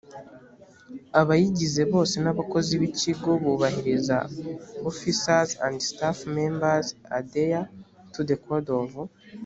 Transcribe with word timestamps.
abayigize 1.21 1.81
bose 1.93 2.15
n 2.23 2.27
abakozi 2.33 2.73
b 2.81 2.83
ikigo 2.91 3.31
bubahiriza 3.43 4.17
officers 4.89 5.49
and 5.65 5.75
staff 5.89 6.17
members 6.37 6.87
adhere 7.19 7.61
to 8.15 8.21
the 8.29 8.35
code 8.45 8.69
of 8.79 8.89